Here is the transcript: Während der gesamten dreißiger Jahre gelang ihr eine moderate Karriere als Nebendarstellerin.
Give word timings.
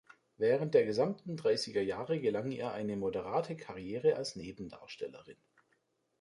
Während 0.37 0.73
der 0.73 0.83
gesamten 0.83 1.37
dreißiger 1.37 1.83
Jahre 1.83 2.19
gelang 2.19 2.49
ihr 2.49 2.71
eine 2.71 2.97
moderate 2.97 3.55
Karriere 3.55 4.15
als 4.15 4.35
Nebendarstellerin. 4.35 5.37